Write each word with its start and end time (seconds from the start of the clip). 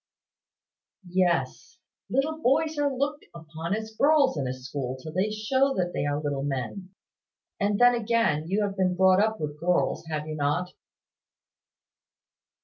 "Yes. 1.07 1.77
Little 2.09 2.41
boys 2.41 2.79
are 2.79 2.91
looked 2.91 3.27
upon 3.35 3.75
as 3.75 3.95
girls 3.95 4.35
in 4.35 4.47
a 4.47 4.53
school 4.55 4.95
till 4.97 5.11
they 5.13 5.29
show 5.29 5.75
that 5.75 5.93
they 5.93 6.05
are 6.07 6.19
little 6.19 6.41
men. 6.41 6.89
And 7.59 7.77
then 7.77 7.93
again, 7.93 8.47
you 8.47 8.63
have 8.63 8.75
been 8.75 8.95
brought 8.95 9.19
up 9.23 9.39
with 9.39 9.59
girls, 9.59 10.03
have 10.09 10.23
not 10.25 10.69
you?" 10.69 10.75